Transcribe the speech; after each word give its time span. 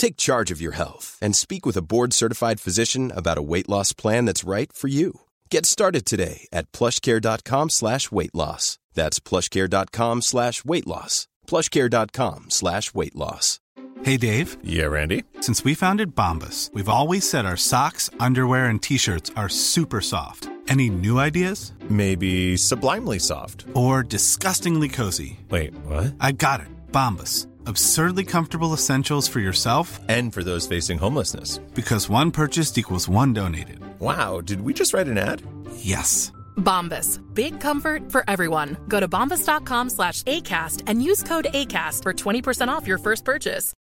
Take 0.00 0.16
charge 0.16 0.50
of 0.50 0.62
your 0.62 0.72
health 0.72 1.18
and 1.20 1.36
speak 1.36 1.66
with 1.66 1.76
a 1.76 1.82
board-certified 1.82 2.58
physician 2.58 3.12
about 3.14 3.36
a 3.36 3.42
weight 3.42 3.68
loss 3.68 3.92
plan 3.92 4.24
that's 4.24 4.44
right 4.44 4.72
for 4.72 4.88
you. 4.88 5.20
Get 5.50 5.66
started 5.66 6.06
today 6.06 6.48
at 6.54 6.72
plushcare.com 6.72 7.68
slash 7.68 8.10
weight 8.10 8.34
loss. 8.34 8.78
That's 8.94 9.20
plushcare.com 9.20 10.22
slash 10.22 10.64
weight 10.64 10.86
loss. 10.86 11.28
plushcare.com 11.46 12.46
slash 12.48 12.94
weight 12.94 13.14
loss. 13.14 13.60
Hey, 14.02 14.16
Dave. 14.16 14.56
Yeah, 14.64 14.86
Randy. 14.86 15.24
Since 15.42 15.64
we 15.64 15.74
founded 15.74 16.14
Bombus, 16.14 16.70
we've 16.72 16.88
always 16.88 17.28
said 17.28 17.44
our 17.44 17.58
socks, 17.58 18.08
underwear, 18.18 18.70
and 18.70 18.80
T-shirts 18.82 19.32
are 19.36 19.50
super 19.50 20.00
soft. 20.00 20.48
Any 20.66 20.88
new 20.88 21.18
ideas? 21.18 21.74
Maybe 21.90 22.56
sublimely 22.56 23.18
soft. 23.18 23.66
Or 23.74 24.02
disgustingly 24.02 24.88
cozy. 24.88 25.40
Wait, 25.50 25.74
what? 25.84 26.14
I 26.20 26.32
got 26.32 26.60
it. 26.60 26.68
Bombus. 26.90 27.46
Absurdly 27.66 28.24
comfortable 28.24 28.72
essentials 28.72 29.28
for 29.28 29.40
yourself 29.40 29.98
And 30.08 30.32
for 30.32 30.42
those 30.42 30.66
facing 30.66 30.98
homelessness. 30.98 31.58
because 31.74 32.08
one 32.08 32.30
purchased 32.30 32.78
equals 32.78 33.08
one 33.08 33.32
donated. 33.32 33.80
Wow, 34.00 34.40
did 34.40 34.60
we 34.62 34.72
just 34.72 34.94
write 34.94 35.08
an 35.08 35.18
ad? 35.18 35.42
Yes. 35.76 36.32
Bombas. 36.56 37.20
Big 37.34 37.60
comfort 37.60 38.10
for 38.10 38.24
everyone. 38.28 38.76
Go 38.88 39.00
to 39.00 39.08
bombas.com 39.08 39.90
slash 39.90 40.22
ACAST 40.24 40.82
and 40.86 41.02
use 41.02 41.22
code 41.22 41.46
ACAST 41.52 42.02
for 42.02 42.12
20% 42.12 42.68
off 42.68 42.86
your 42.86 42.98
first 42.98 43.24
purchase. 43.24 43.72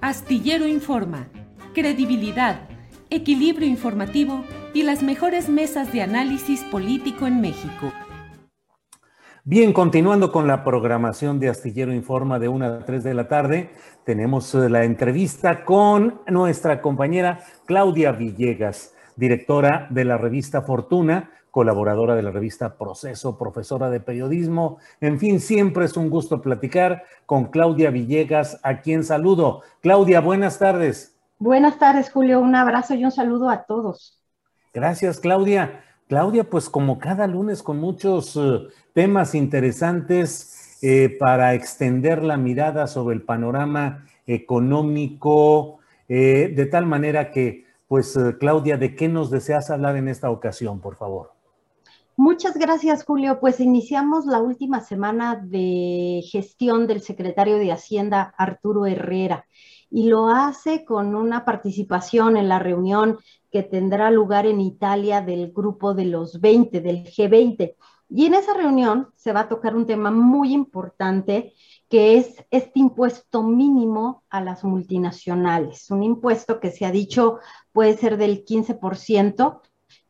Astillero 0.00 0.66
Informa, 0.68 1.26
credibilidad, 1.74 2.68
equilibrio 3.10 3.66
informativo 3.66 4.44
y 4.72 4.82
las 4.84 5.02
mejores 5.02 5.48
mesas 5.48 5.92
de 5.92 6.02
análisis 6.02 6.60
político 6.70 7.26
en 7.26 7.40
México. 7.40 7.92
Bien, 9.50 9.72
continuando 9.72 10.30
con 10.30 10.46
la 10.46 10.62
programación 10.62 11.40
de 11.40 11.48
Astillero 11.48 11.90
Informa 11.90 12.38
de 12.38 12.48
1 12.48 12.66
a 12.66 12.84
3 12.84 13.02
de 13.02 13.14
la 13.14 13.28
tarde, 13.28 13.70
tenemos 14.04 14.54
eh, 14.54 14.68
la 14.68 14.84
entrevista 14.84 15.64
con 15.64 16.20
nuestra 16.26 16.82
compañera 16.82 17.40
Claudia 17.64 18.12
Villegas, 18.12 18.94
directora 19.16 19.86
de 19.88 20.04
la 20.04 20.18
revista 20.18 20.60
Fortuna, 20.60 21.30
colaboradora 21.50 22.14
de 22.14 22.24
la 22.24 22.30
revista 22.30 22.76
Proceso, 22.76 23.38
profesora 23.38 23.88
de 23.88 24.00
periodismo. 24.00 24.80
En 25.00 25.18
fin, 25.18 25.40
siempre 25.40 25.86
es 25.86 25.96
un 25.96 26.10
gusto 26.10 26.42
platicar 26.42 27.04
con 27.24 27.46
Claudia 27.46 27.88
Villegas, 27.88 28.60
a 28.62 28.82
quien 28.82 29.02
saludo. 29.02 29.62
Claudia, 29.80 30.20
buenas 30.20 30.58
tardes. 30.58 31.16
Buenas 31.38 31.78
tardes, 31.78 32.10
Julio. 32.10 32.40
Un 32.40 32.54
abrazo 32.54 32.92
y 32.92 33.02
un 33.02 33.12
saludo 33.12 33.48
a 33.48 33.64
todos. 33.64 34.20
Gracias, 34.74 35.18
Claudia. 35.20 35.84
Claudia, 36.08 36.48
pues 36.48 36.70
como 36.70 36.98
cada 36.98 37.26
lunes 37.26 37.62
con 37.62 37.78
muchos 37.78 38.34
eh, 38.36 38.68
temas 38.94 39.34
interesantes 39.34 40.78
eh, 40.80 41.14
para 41.18 41.54
extender 41.54 42.24
la 42.24 42.38
mirada 42.38 42.86
sobre 42.86 43.14
el 43.14 43.22
panorama 43.22 44.06
económico, 44.26 45.78
eh, 46.08 46.52
de 46.56 46.66
tal 46.66 46.86
manera 46.86 47.30
que, 47.30 47.66
pues, 47.86 48.18
Claudia, 48.40 48.78
¿de 48.78 48.94
qué 48.94 49.08
nos 49.08 49.30
deseas 49.30 49.70
hablar 49.70 49.96
en 49.96 50.08
esta 50.08 50.30
ocasión, 50.30 50.80
por 50.80 50.96
favor? 50.96 51.32
Muchas 52.16 52.56
gracias, 52.56 53.04
Julio. 53.04 53.38
Pues 53.38 53.60
iniciamos 53.60 54.26
la 54.26 54.40
última 54.40 54.80
semana 54.80 55.36
de 55.36 56.22
gestión 56.28 56.86
del 56.86 57.00
secretario 57.00 57.58
de 57.58 57.70
Hacienda, 57.70 58.34
Arturo 58.36 58.86
Herrera, 58.86 59.46
y 59.90 60.08
lo 60.08 60.28
hace 60.28 60.84
con 60.84 61.14
una 61.14 61.44
participación 61.44 62.36
en 62.36 62.48
la 62.48 62.58
reunión 62.58 63.18
que 63.50 63.62
tendrá 63.62 64.10
lugar 64.10 64.46
en 64.46 64.60
Italia 64.60 65.20
del 65.20 65.52
grupo 65.52 65.94
de 65.94 66.04
los 66.04 66.40
20, 66.40 66.80
del 66.80 67.04
G20. 67.04 67.74
Y 68.10 68.26
en 68.26 68.34
esa 68.34 68.54
reunión 68.54 69.08
se 69.16 69.32
va 69.32 69.40
a 69.40 69.48
tocar 69.48 69.76
un 69.76 69.86
tema 69.86 70.10
muy 70.10 70.52
importante 70.52 71.54
que 71.88 72.18
es 72.18 72.44
este 72.50 72.80
impuesto 72.80 73.42
mínimo 73.42 74.24
a 74.30 74.40
las 74.40 74.64
multinacionales, 74.64 75.90
un 75.90 76.02
impuesto 76.02 76.60
que 76.60 76.70
se 76.70 76.84
ha 76.84 76.90
dicho 76.90 77.38
puede 77.72 77.96
ser 77.96 78.16
del 78.16 78.44
15%, 78.44 79.60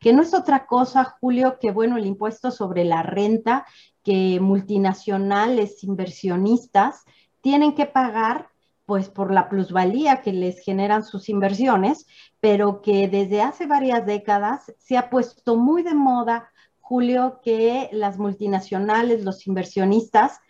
que 0.00 0.12
no 0.12 0.22
es 0.22 0.34
otra 0.34 0.66
cosa, 0.66 1.16
Julio, 1.20 1.58
que 1.60 1.70
bueno, 1.70 1.96
el 1.96 2.06
impuesto 2.06 2.50
sobre 2.50 2.84
la 2.84 3.02
renta 3.02 3.66
que 4.02 4.38
multinacionales 4.40 5.84
inversionistas 5.84 7.04
tienen 7.40 7.74
que 7.74 7.86
pagar 7.86 8.50
pues 8.88 9.10
por 9.10 9.34
la 9.34 9.50
plusvalía 9.50 10.22
que 10.22 10.32
les 10.32 10.60
generan 10.60 11.04
sus 11.04 11.28
inversiones, 11.28 12.06
pero 12.40 12.80
que 12.80 13.06
desde 13.06 13.42
hace 13.42 13.66
varias 13.66 14.06
décadas 14.06 14.72
se 14.78 14.96
ha 14.96 15.10
puesto 15.10 15.56
muy 15.56 15.82
de 15.82 15.92
moda, 15.92 16.50
Julio, 16.80 17.38
que 17.44 17.90
las 17.92 18.16
multinacionales, 18.16 19.26
los 19.26 19.46
inversionistas, 19.46 20.40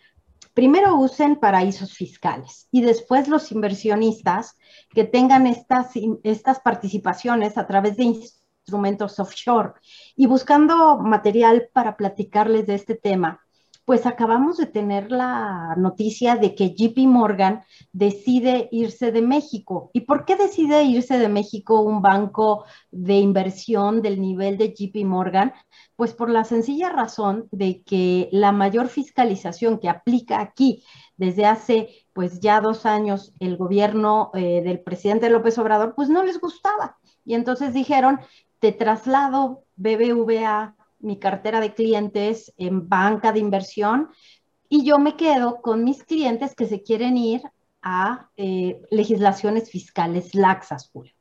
primero 0.53 0.95
usen 0.95 1.35
paraísos 1.35 1.93
fiscales 1.93 2.69
y 2.71 2.79
después 2.79 3.27
los 3.27 3.51
inversionistas 3.51 4.57
que 4.91 5.03
tengan 5.03 5.45
estas, 5.45 5.91
estas 6.23 6.61
participaciones 6.61 7.57
a 7.57 7.67
través 7.67 7.97
de 7.97 8.05
instrumentos 8.05 9.19
offshore. 9.19 9.73
Y 10.15 10.27
buscando 10.27 10.97
material 10.99 11.67
para 11.73 11.97
platicarles 11.97 12.67
de 12.67 12.75
este 12.75 12.95
tema, 12.95 13.41
pues 13.89 14.05
acabamos 14.05 14.57
de 14.57 14.67
tener 14.67 15.11
la 15.11 15.73
noticia 15.75 16.35
de 16.35 16.53
que 16.53 16.75
JP 16.75 17.07
Morgan 17.07 17.63
decide 17.91 18.69
irse 18.71 19.11
de 19.11 19.23
México. 19.23 19.89
¿Y 19.93 20.01
por 20.01 20.25
qué 20.25 20.35
decide 20.35 20.83
irse 20.83 21.17
de 21.17 21.27
México 21.27 21.81
un 21.81 21.99
banco 21.99 22.65
de 22.91 23.15
inversión 23.15 24.03
del 24.03 24.21
nivel 24.21 24.59
de 24.59 24.75
JP 24.75 25.05
Morgan? 25.05 25.53
Pues 25.95 26.13
por 26.13 26.29
la 26.29 26.43
sencilla 26.43 26.89
razón 26.89 27.47
de 27.49 27.81
que 27.81 28.29
la 28.31 28.51
mayor 28.51 28.89
fiscalización 28.89 29.79
que 29.79 29.89
aplica 29.89 30.39
aquí 30.39 30.83
desde 31.17 31.47
hace 31.47 31.89
pues 32.13 32.41
ya 32.41 32.61
dos 32.61 32.85
años 32.85 33.33
el 33.39 33.57
gobierno 33.57 34.29
eh, 34.35 34.61
del 34.61 34.81
presidente 34.81 35.31
López 35.31 35.57
Obrador 35.57 35.95
pues 35.95 36.09
no 36.09 36.23
les 36.23 36.39
gustaba. 36.39 36.99
Y 37.25 37.33
entonces 37.33 37.73
dijeron, 37.73 38.19
te 38.59 38.71
traslado 38.71 39.63
BBVA 39.77 40.75
mi 40.99 41.17
cartera 41.19 41.59
de 41.59 41.73
clientes 41.73 42.53
en 42.57 42.87
banca 42.89 43.31
de 43.31 43.39
inversión 43.39 44.09
y 44.67 44.83
yo 44.83 44.99
me 44.99 45.15
quedo 45.15 45.61
con 45.61 45.83
mis 45.83 46.03
clientes 46.03 46.55
que 46.55 46.67
se 46.67 46.83
quieren 46.83 47.17
ir 47.17 47.41
a 47.81 48.29
eh, 48.37 48.81
legislaciones 48.91 49.71
fiscales 49.71 50.35
laxas, 50.35 50.89
Julio. 50.91 51.13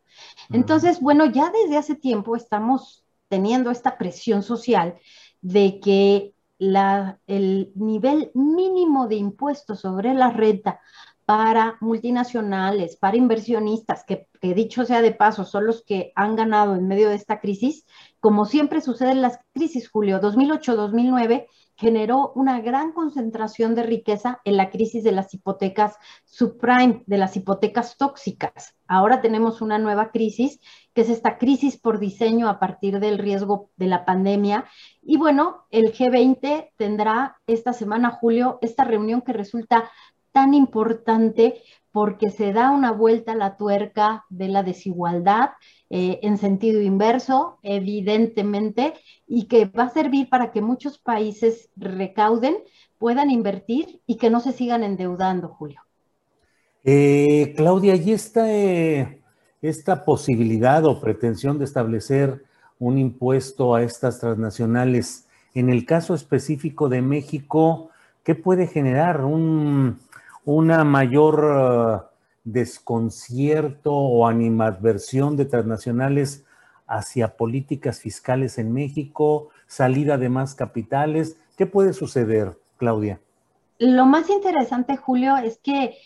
Entonces, 0.50 1.00
bueno, 1.00 1.26
ya 1.26 1.50
desde 1.50 1.76
hace 1.76 1.94
tiempo 1.94 2.36
estamos 2.36 3.04
teniendo 3.28 3.70
esta 3.70 3.96
presión 3.96 4.42
social 4.42 4.98
de 5.40 5.80
que 5.80 6.34
la, 6.58 7.20
el 7.26 7.70
nivel 7.76 8.32
mínimo 8.34 9.06
de 9.06 9.16
impuestos 9.16 9.80
sobre 9.80 10.14
la 10.14 10.30
renta 10.30 10.80
para 11.28 11.76
multinacionales, 11.82 12.96
para 12.96 13.18
inversionistas, 13.18 14.02
que, 14.06 14.28
dicho 14.40 14.86
sea 14.86 15.02
de 15.02 15.12
paso, 15.12 15.44
son 15.44 15.66
los 15.66 15.84
que 15.84 16.10
han 16.14 16.36
ganado 16.36 16.74
en 16.74 16.88
medio 16.88 17.10
de 17.10 17.16
esta 17.16 17.38
crisis, 17.38 17.84
como 18.18 18.46
siempre 18.46 18.80
sucede 18.80 19.10
en 19.10 19.20
las 19.20 19.38
crisis, 19.52 19.90
Julio, 19.90 20.22
2008-2009 20.22 21.44
generó 21.76 22.32
una 22.34 22.62
gran 22.62 22.92
concentración 22.92 23.74
de 23.74 23.82
riqueza 23.82 24.40
en 24.44 24.56
la 24.56 24.70
crisis 24.70 25.04
de 25.04 25.12
las 25.12 25.34
hipotecas 25.34 25.96
subprime, 26.24 27.04
de 27.06 27.18
las 27.18 27.36
hipotecas 27.36 27.98
tóxicas. 27.98 28.74
Ahora 28.86 29.20
tenemos 29.20 29.60
una 29.60 29.78
nueva 29.78 30.10
crisis, 30.10 30.60
que 30.94 31.02
es 31.02 31.10
esta 31.10 31.36
crisis 31.36 31.78
por 31.78 31.98
diseño 31.98 32.48
a 32.48 32.58
partir 32.58 33.00
del 33.00 33.18
riesgo 33.18 33.68
de 33.76 33.86
la 33.86 34.06
pandemia. 34.06 34.64
Y 35.02 35.18
bueno, 35.18 35.66
el 35.70 35.92
G20 35.92 36.70
tendrá 36.78 37.38
esta 37.46 37.74
semana, 37.74 38.12
Julio, 38.12 38.58
esta 38.62 38.84
reunión 38.84 39.20
que 39.20 39.34
resulta 39.34 39.90
tan 40.32 40.54
importante 40.54 41.62
porque 41.92 42.30
se 42.30 42.52
da 42.52 42.70
una 42.70 42.92
vuelta 42.92 43.32
a 43.32 43.36
la 43.36 43.56
tuerca 43.56 44.24
de 44.28 44.48
la 44.48 44.62
desigualdad 44.62 45.50
eh, 45.90 46.20
en 46.22 46.38
sentido 46.38 46.80
inverso, 46.80 47.58
evidentemente, 47.62 48.94
y 49.26 49.44
que 49.44 49.64
va 49.64 49.84
a 49.84 49.90
servir 49.90 50.28
para 50.28 50.52
que 50.52 50.60
muchos 50.60 50.98
países 50.98 51.70
recauden, 51.76 52.56
puedan 52.98 53.30
invertir 53.30 54.00
y 54.06 54.16
que 54.16 54.30
no 54.30 54.40
se 54.40 54.52
sigan 54.52 54.84
endeudando, 54.84 55.48
Julio. 55.48 55.80
Eh, 56.84 57.54
Claudia, 57.56 57.96
¿y 57.96 58.12
esta, 58.12 58.52
eh, 58.52 59.20
esta 59.60 60.04
posibilidad 60.04 60.84
o 60.84 61.00
pretensión 61.00 61.58
de 61.58 61.64
establecer 61.64 62.44
un 62.78 62.98
impuesto 62.98 63.74
a 63.74 63.82
estas 63.82 64.20
transnacionales, 64.20 65.26
en 65.54 65.68
el 65.68 65.84
caso 65.84 66.14
específico 66.14 66.88
de 66.88 67.02
México, 67.02 67.90
¿qué 68.22 68.34
puede 68.34 68.66
generar? 68.66 69.24
Un, 69.24 69.98
una 70.48 70.82
mayor, 70.82 72.10
desconcierto 72.42 73.92
o 73.92 74.26
animadversión 74.26 75.36
de 75.36 75.44
transnacionales 75.44 76.46
hacia 76.86 77.36
políticas 77.36 78.00
fiscales 78.00 78.56
en 78.56 78.72
México, 78.72 79.50
salida 79.66 80.16
de 80.16 80.30
más 80.30 80.54
capitales. 80.54 81.36
¿Qué 81.58 81.66
puede 81.66 81.92
suceder, 81.92 82.56
Claudia? 82.78 83.20
Lo 83.78 84.06
más 84.06 84.30
interesante, 84.30 84.96
Julio, 84.96 85.36
es 85.36 85.58
que, 85.58 85.98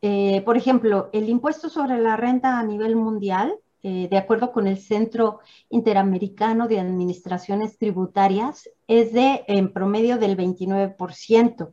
eh, 0.00 0.42
por 0.42 0.56
ejemplo, 0.56 1.10
el 1.12 1.28
impuesto 1.28 1.68
sobre 1.68 1.98
la 1.98 2.16
renta 2.16 2.60
a 2.60 2.62
nivel 2.62 2.94
mundial, 2.94 3.52
eh, 3.82 4.06
de 4.08 4.16
acuerdo 4.16 4.52
con 4.52 4.68
el 4.68 4.78
Centro 4.78 5.40
Interamericano 5.70 6.68
de 6.68 6.78
Administraciones 6.78 7.76
Tributarias, 7.78 8.70
es 8.86 9.12
de 9.12 9.42
en 9.48 9.72
promedio 9.72 10.18
del 10.18 10.36
29%. 10.36 11.72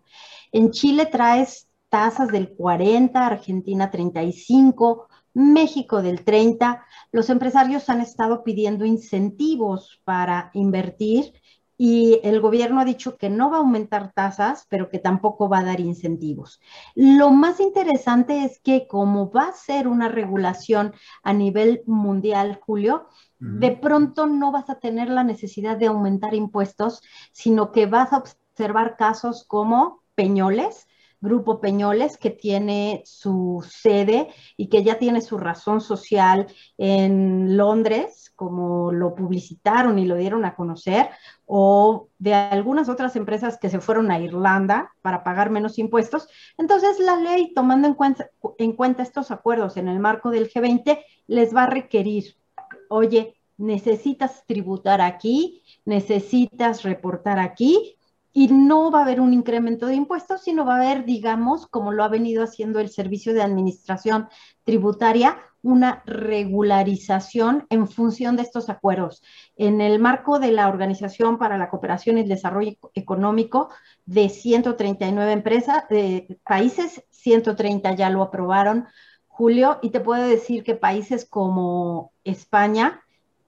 En 0.51 0.71
Chile 0.71 1.05
traes 1.05 1.67
tasas 1.95 2.27
del 2.27 2.49
40, 2.49 3.25
Argentina 3.25 3.89
35, 3.89 5.07
México 5.33 6.01
del 6.01 6.25
30. 6.25 6.83
Los 7.13 7.29
empresarios 7.29 7.87
han 7.87 8.01
estado 8.01 8.43
pidiendo 8.43 8.83
incentivos 8.83 10.01
para 10.03 10.51
invertir 10.55 11.31
y 11.77 12.19
el 12.23 12.41
gobierno 12.41 12.81
ha 12.81 12.85
dicho 12.85 13.15
que 13.15 13.29
no 13.29 13.49
va 13.49 13.55
a 13.55 13.59
aumentar 13.61 14.11
tasas, 14.11 14.67
pero 14.67 14.89
que 14.89 14.99
tampoco 14.99 15.47
va 15.47 15.59
a 15.59 15.63
dar 15.63 15.79
incentivos. 15.79 16.59
Lo 16.95 17.29
más 17.29 17.61
interesante 17.61 18.43
es 18.43 18.59
que 18.59 18.87
como 18.87 19.31
va 19.31 19.47
a 19.47 19.53
ser 19.53 19.87
una 19.87 20.09
regulación 20.09 20.93
a 21.23 21.31
nivel 21.31 21.81
mundial, 21.85 22.59
Julio, 22.61 23.07
de 23.39 23.71
pronto 23.71 24.27
no 24.27 24.51
vas 24.51 24.69
a 24.69 24.79
tener 24.79 25.07
la 25.07 25.23
necesidad 25.23 25.77
de 25.77 25.85
aumentar 25.85 26.33
impuestos, 26.33 27.01
sino 27.31 27.71
que 27.71 27.85
vas 27.85 28.11
a 28.11 28.17
observar 28.17 28.97
casos 28.97 29.45
como 29.47 30.03
Peñoles, 30.13 30.87
Grupo 31.25 31.59
Peñoles, 31.59 32.17
que 32.17 32.29
tiene 32.29 33.01
su 33.05 33.65
sede 33.67 34.29
y 34.55 34.67
que 34.67 34.83
ya 34.83 34.97
tiene 34.97 35.19
su 35.19 35.37
razón 35.37 35.81
social 35.81 36.47
en 36.77 37.57
Londres, 37.57 38.31
como 38.35 38.91
lo 38.91 39.15
publicitaron 39.15 39.99
y 39.99 40.05
lo 40.05 40.15
dieron 40.15 40.45
a 40.45 40.55
conocer, 40.55 41.09
o 41.45 42.09
de 42.19 42.33
algunas 42.33 42.87
otras 42.87 43.15
empresas 43.15 43.57
que 43.57 43.69
se 43.69 43.79
fueron 43.79 44.11
a 44.11 44.19
Irlanda 44.19 44.93
para 45.01 45.23
pagar 45.23 45.49
menos 45.49 45.77
impuestos. 45.79 46.27
Entonces, 46.57 46.99
la 46.99 47.17
ley, 47.17 47.53
tomando 47.53 47.87
en 47.87 47.95
cuenta, 47.95 48.29
en 48.57 48.73
cuenta 48.73 49.03
estos 49.03 49.31
acuerdos 49.31 49.77
en 49.77 49.87
el 49.87 49.99
marco 49.99 50.29
del 50.29 50.49
G20, 50.49 50.99
les 51.27 51.55
va 51.55 51.63
a 51.63 51.69
requerir, 51.69 52.37
oye, 52.89 53.35
necesitas 53.57 54.45
tributar 54.45 55.01
aquí, 55.01 55.63
necesitas 55.85 56.83
reportar 56.83 57.39
aquí, 57.39 57.94
y 58.37 58.49
no 58.49 58.91
va 58.91 58.99
a 58.99 59.03
haber 59.03 59.21
un 59.21 59.31
incremento 59.33 59.85
de 59.85 59.95
impuestos, 59.95 60.41
sino 60.41 60.65
va 60.65 60.73
a 60.73 60.81
haber, 60.81 61.05
digamos, 61.05 61.67
como 61.67 61.93
lo 61.93 62.03
ha 62.03 62.09
venido 62.09 62.43
haciendo 62.43 62.81
el 62.81 62.89
Servicio 62.89 63.33
de 63.33 63.41
Administración 63.41 64.27
Tributaria, 64.65 65.37
una 65.61 66.03
regularización 66.05 67.65
en 67.69 67.87
función 67.87 68.35
de 68.35 68.41
estos 68.41 68.69
acuerdos. 68.69 69.23
En 69.55 69.79
el 69.79 69.99
marco 69.99 70.37
de 70.37 70.51
la 70.51 70.67
Organización 70.67 71.37
para 71.37 71.57
la 71.57 71.69
Cooperación 71.69 72.17
y 72.17 72.21
el 72.23 72.27
Desarrollo 72.27 72.73
Económico 72.93 73.69
de 74.03 74.27
139 74.27 75.31
empresas, 75.31 75.87
de 75.89 76.37
países, 76.43 77.05
130 77.11 77.95
ya 77.95 78.09
lo 78.09 78.21
aprobaron, 78.21 78.85
Julio, 79.27 79.79
y 79.81 79.91
te 79.91 80.01
puedo 80.01 80.23
decir 80.23 80.65
que 80.65 80.75
países 80.75 81.25
como 81.25 82.11
España, 82.25 83.04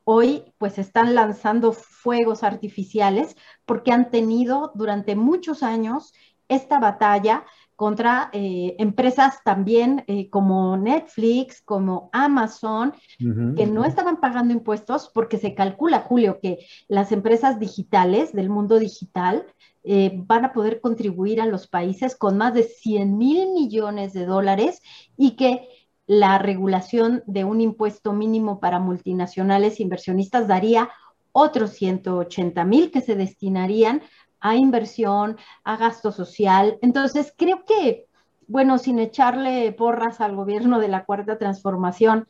hoy 0.09 0.45
pues 0.57 0.77
están 0.77 1.15
lanzando 1.15 1.74
fuegos 1.74 2.42
artificiales 2.42 3.36
porque 3.65 3.92
han 3.92 4.09
tenido 4.09 4.71
durante 4.74 5.18
muchos 5.18 5.63
años 5.63 6.13
esta 6.48 6.80
batalla 6.80 7.44
contra 7.75 8.30
eh, 8.31 8.75
empresas 8.80 9.39
también 9.44 10.06
eh, 10.07 10.30
como 10.30 10.77
Netflix, 10.77 11.62
como 11.62 12.09
Amazon, 12.13 12.94
que 13.19 13.68
no 13.68 13.83
estaban 13.83 14.21
pagando 14.21 14.54
impuestos 14.54 15.12
porque 15.13 15.38
se 15.38 15.54
calcula, 15.54 16.00
Julio, 16.00 16.39
que 16.42 16.65
las 16.88 17.12
empresas 17.12 17.59
digitales 17.59 18.31
del 18.31 18.50
mundo 18.50 18.80
digital 18.80 19.45
eh, 19.83 20.12
van 20.15 20.45
a 20.45 20.54
poder 20.54 20.80
contribuir 20.80 21.39
a 21.39 21.45
los 21.45 21.68
países 21.68 22.15
con 22.15 22.38
más 22.38 22.54
de 22.54 22.63
100 22.63 23.18
mil 23.18 23.51
millones 23.54 24.13
de 24.13 24.25
dólares 24.25 24.81
y 25.15 25.36
que 25.36 25.68
la 26.07 26.38
regulación 26.39 27.21
de 27.27 27.44
un 27.44 27.62
impuesto 27.62 28.13
mínimo 28.13 28.59
para 28.59 28.80
multinacionales 28.80 29.80
inversionistas 29.80 30.48
daría 30.48 30.89
otros 31.33 31.71
180 31.71 32.63
mil 32.63 32.89
que 32.89 33.01
se 33.01 33.15
destinarían 33.15 34.01
a 34.39 34.56
inversión, 34.56 35.38
a 35.63 35.77
gasto 35.77 36.12
social. 36.12 36.80
Entonces, 36.81 37.33
creo 37.38 37.65
que, 37.65 38.07
bueno, 38.48 38.77
sin 38.77 39.00
echarle 39.00 39.71
porras 39.74 40.21
al 40.21 40.36
gobierno 40.36 40.80
de 40.80 40.88
la 40.88 41.06
Cuarta 41.06 41.38
Transformación, 41.38 42.27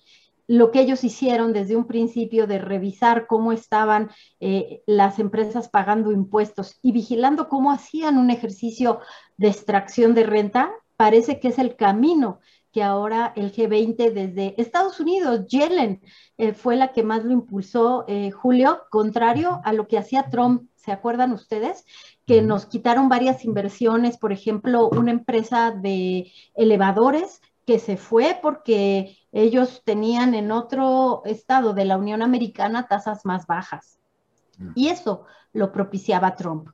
lo 0.48 0.72
que 0.72 0.80
ellos 0.80 1.04
hicieron 1.04 1.54
desde 1.54 1.76
un 1.76 1.86
principio 1.86 2.48
de 2.48 2.58
revisar 2.58 3.28
cómo 3.28 3.52
estaban 3.52 4.10
eh, 4.40 4.82
las 4.86 5.20
empresas 5.20 5.70
pagando 5.70 6.12
impuestos 6.12 6.80
y 6.82 6.94
vigilando 6.94 7.50
cómo 7.50 7.72
hacían 7.72 8.18
un 8.18 8.30
ejercicio 8.30 9.02
de 9.36 9.50
extracción 9.50 10.16
de 10.16 10.24
renta, 10.24 10.72
parece 10.96 11.40
que 11.40 11.50
es 11.50 11.60
el 11.60 11.76
camino 11.76 12.40
que 12.78 12.84
ahora 12.84 13.34
el 13.36 13.52
G20 13.52 14.14
desde 14.14 14.54
Estados 14.62 15.00
Unidos, 15.00 15.48
Yellen 15.48 16.00
eh, 16.38 16.54
fue 16.54 16.76
la 16.76 16.92
que 16.94 17.02
más 17.02 17.26
lo 17.26 17.32
impulsó, 17.32 18.06
eh, 18.08 18.30
Julio, 18.30 18.84
contrario 18.92 19.62
a 19.64 19.74
lo 19.74 19.88
que 19.88 19.98
hacía 19.98 20.30
Trump. 20.30 20.70
¿Se 20.76 20.92
acuerdan 20.92 21.32
ustedes? 21.32 21.86
Que 22.28 22.44
nos 22.44 22.68
quitaron 22.68 23.10
varias 23.10 23.46
inversiones, 23.46 24.20
por 24.20 24.32
ejemplo, 24.32 24.90
una 24.90 25.10
empresa 25.10 25.72
de 25.72 26.32
elevadores 26.54 27.42
que 27.66 27.80
se 27.80 27.98
fue 27.98 28.38
porque 28.44 29.18
ellos 29.32 29.82
tenían 29.84 30.36
en 30.36 30.52
otro 30.52 31.24
estado 31.26 31.74
de 31.74 31.86
la 31.86 31.98
Unión 31.98 32.22
Americana 32.22 32.88
tasas 32.88 33.26
más 33.26 33.48
bajas. 33.48 33.98
Y 34.76 34.90
eso 34.90 35.26
lo 35.52 35.72
propiciaba 35.72 36.36
Trump. 36.36 36.70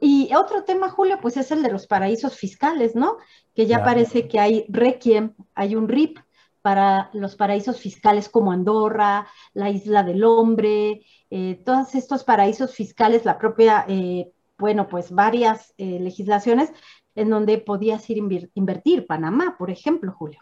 Y 0.00 0.30
otro 0.34 0.64
tema, 0.64 0.88
Julio, 0.88 1.18
pues 1.20 1.36
es 1.36 1.50
el 1.50 1.62
de 1.62 1.72
los 1.72 1.86
paraísos 1.86 2.36
fiscales, 2.36 2.94
¿no? 2.94 3.16
Que 3.54 3.66
ya 3.66 3.82
parece 3.82 4.28
que 4.28 4.38
hay 4.38 4.66
requiem, 4.68 5.34
hay 5.54 5.74
un 5.74 5.88
RIP 5.88 6.18
para 6.62 7.10
los 7.12 7.36
paraísos 7.36 7.78
fiscales 7.78 8.28
como 8.28 8.50
Andorra, 8.50 9.26
la 9.52 9.68
Isla 9.68 10.02
del 10.02 10.24
Hombre, 10.24 11.02
eh, 11.28 11.60
todos 11.62 11.94
estos 11.94 12.24
paraísos 12.24 12.74
fiscales, 12.74 13.24
la 13.26 13.36
propia, 13.36 13.84
eh, 13.86 14.32
bueno, 14.56 14.88
pues 14.88 15.10
varias 15.10 15.74
eh, 15.76 15.98
legislaciones 16.00 16.72
en 17.16 17.28
donde 17.28 17.58
podías 17.58 18.08
ir 18.08 18.22
a 18.22 18.48
invertir, 18.54 19.06
Panamá, 19.06 19.56
por 19.58 19.70
ejemplo, 19.70 20.12
Julio. 20.12 20.40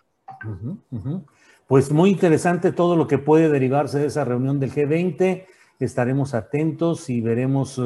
Pues 1.67 1.91
muy 1.91 2.11
interesante 2.11 2.71
todo 2.71 2.95
lo 2.95 3.07
que 3.09 3.19
puede 3.19 3.49
derivarse 3.49 3.99
de 3.99 4.07
esa 4.07 4.25
reunión 4.25 4.61
del 4.61 4.73
G20. 4.73 5.47
Estaremos 5.81 6.35
atentos 6.35 7.11
y 7.11 7.21
veremos 7.21 7.81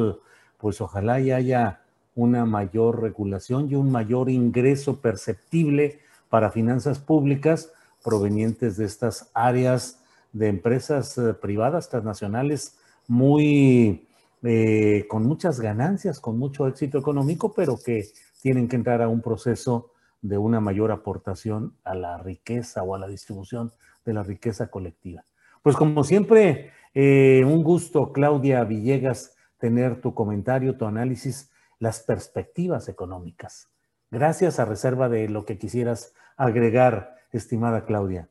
pues 0.59 0.81
ojalá 0.81 1.21
y 1.21 1.31
haya 1.31 1.81
una 2.15 2.47
mayor 2.47 3.03
regulación 3.03 3.71
y 3.71 3.75
un 3.75 3.91
mayor 3.91 4.31
ingreso 4.31 5.01
perceptible 5.01 6.01
para 6.29 6.51
finanzas 6.51 6.99
públicas 6.99 7.73
provenientes 8.03 8.77
de 8.77 8.87
estas 8.87 9.31
áreas 9.35 10.03
de 10.33 10.49
empresas 10.49 11.17
eh, 11.19 11.35
privadas 11.35 11.89
transnacionales 11.89 12.77
muy 13.07 14.07
eh, 14.43 15.07
con 15.09 15.25
muchas 15.25 15.61
ganancias, 15.61 16.21
con 16.21 16.39
mucho 16.39 16.67
éxito 16.67 16.99
económico, 16.99 17.53
pero 17.55 17.79
que 17.83 18.07
tienen 18.43 18.69
que 18.69 18.77
entrar 18.77 19.03
a 19.03 19.09
un 19.09 19.21
proceso 19.21 19.91
de 20.23 20.39
una 20.39 20.61
mayor 20.61 20.93
aportación 20.93 21.75
a 21.85 21.95
la 21.95 22.19
riqueza 22.19 22.83
o 22.83 22.95
a 22.95 22.99
la 22.99 23.09
distribución 23.09 23.73
de 24.05 24.15
la 24.15 24.23
riqueza 24.23 24.69
colectiva. 24.69 25.25
Pues 25.63 25.77
como 25.77 26.05
siempre, 26.05 26.71
eh, 26.95 27.43
un 27.45 27.63
gusto, 27.63 28.13
Claudia 28.13 28.63
Villegas, 28.65 29.36
tener 29.67 30.01
tu 30.01 30.15
comentario, 30.15 30.77
tu 30.77 30.85
análisis, 30.85 31.51
las 31.81 31.99
perspectivas 31.99 32.89
económicas. 32.89 33.69
Gracias 34.13 34.61
a 34.61 34.65
reserva 34.65 35.09
de 35.09 35.29
lo 35.29 35.45
que 35.45 35.59
quisieras 35.59 36.15
agregar, 36.37 37.17
estimada 37.33 37.85
Claudia. 37.85 38.29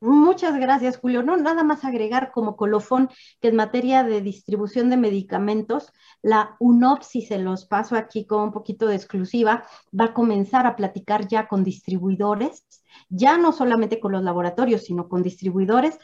Muchas 0.00 0.56
gracias, 0.60 0.98
Julio. 0.98 1.24
No, 1.24 1.36
nada 1.36 1.64
más 1.64 1.84
agregar 1.84 2.30
como 2.30 2.56
colofón 2.56 3.10
que 3.40 3.48
en 3.48 3.56
materia 3.56 4.04
de 4.04 4.20
distribución 4.20 4.88
de 4.88 4.96
medicamentos, 4.96 5.92
la 6.22 6.54
UNOPS, 6.60 7.06
si 7.08 7.22
se 7.22 7.38
los 7.38 7.66
paso 7.66 7.96
aquí 7.96 8.24
con 8.24 8.42
un 8.42 8.52
poquito 8.52 8.86
de 8.86 8.94
exclusiva, 8.94 9.64
va 9.98 10.04
a 10.04 10.14
comenzar 10.14 10.66
a 10.66 10.76
platicar 10.76 11.26
ya 11.26 11.48
con 11.48 11.64
distribuidores, 11.64 12.64
ya 13.08 13.38
no 13.38 13.50
solamente 13.50 13.98
con 13.98 14.12
los 14.12 14.22
laboratorios, 14.22 14.82
sino 14.84 15.08
con 15.08 15.24
distribuidores 15.24 15.98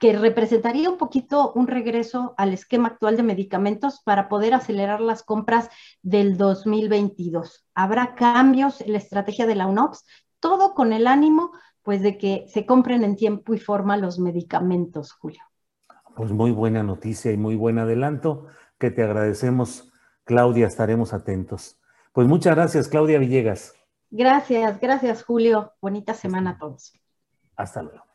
que 0.00 0.16
representaría 0.16 0.90
un 0.90 0.98
poquito 0.98 1.52
un 1.52 1.66
regreso 1.66 2.34
al 2.36 2.52
esquema 2.52 2.88
actual 2.88 3.16
de 3.16 3.22
medicamentos 3.22 4.00
para 4.04 4.28
poder 4.28 4.54
acelerar 4.54 5.00
las 5.00 5.22
compras 5.22 5.70
del 6.02 6.36
2022. 6.36 7.66
Habrá 7.74 8.14
cambios 8.14 8.80
en 8.80 8.92
la 8.92 8.98
estrategia 8.98 9.46
de 9.46 9.54
la 9.54 9.66
UNOPS, 9.66 10.04
todo 10.40 10.74
con 10.74 10.92
el 10.92 11.06
ánimo 11.06 11.52
pues 11.82 12.02
de 12.02 12.18
que 12.18 12.46
se 12.48 12.66
compren 12.66 13.04
en 13.04 13.14
tiempo 13.14 13.54
y 13.54 13.58
forma 13.58 13.96
los 13.96 14.18
medicamentos, 14.18 15.12
Julio. 15.12 15.40
Pues 16.16 16.32
muy 16.32 16.50
buena 16.50 16.82
noticia 16.82 17.30
y 17.30 17.36
muy 17.36 17.54
buen 17.54 17.78
adelanto 17.78 18.46
que 18.78 18.90
te 18.90 19.04
agradecemos, 19.04 19.92
Claudia, 20.24 20.66
estaremos 20.66 21.12
atentos. 21.12 21.78
Pues 22.12 22.26
muchas 22.26 22.56
gracias, 22.56 22.88
Claudia 22.88 23.20
Villegas. 23.20 23.74
Gracias, 24.10 24.80
gracias, 24.80 25.22
Julio. 25.22 25.74
Bonita 25.80 26.14
semana 26.14 26.50
a 26.50 26.58
todos. 26.58 26.92
Hasta 27.56 27.82
luego. 27.82 28.05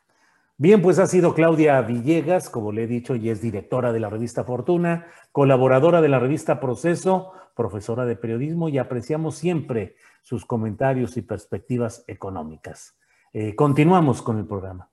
Bien, 0.58 0.82
pues 0.82 1.00
ha 1.00 1.08
sido 1.08 1.34
Claudia 1.34 1.82
Villegas, 1.82 2.50
como 2.50 2.72
le 2.72 2.84
he 2.84 2.88
dicho, 2.88 3.16
y 3.16 3.30
es 3.30 3.42
directora 3.42 3.92
de 3.92 4.00
la 4.00 4.10
revista 4.10 4.44
Fortuna, 4.44 5.08
colaboradora 5.32 6.02
de 6.02 6.10
la 6.10 6.20
revista 6.20 6.60
Proceso, 6.60 7.32
profesora 7.56 8.06
de 8.06 8.16
periodismo 8.16 8.70
y 8.70 8.78
apreciamos 8.78 9.36
siempre 9.36 9.96
sus 10.22 10.46
comentarios 10.46 11.18
y 11.18 11.22
perspectivas 11.22 12.04
económicas. 12.08 12.98
Eh, 13.34 13.56
continuamos 13.56 14.22
con 14.22 14.38
el 14.38 14.46
programa. 14.46 14.90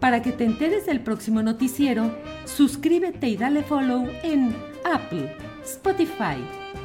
Para 0.00 0.22
que 0.22 0.32
te 0.32 0.44
enteres 0.44 0.86
del 0.86 1.02
próximo 1.02 1.42
noticiero, 1.42 2.10
suscríbete 2.44 3.28
y 3.28 3.36
dale 3.36 3.62
follow 3.62 4.08
en 4.22 4.54
Apple, 4.84 5.36
Spotify, 5.64 6.38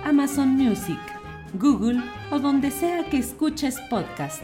Amazon 0.04 0.50
Music, 0.50 1.00
Google 1.54 2.02
o 2.32 2.40
donde 2.40 2.72
sea 2.72 3.08
que 3.10 3.20
escuches 3.20 3.80
podcast. 3.90 4.44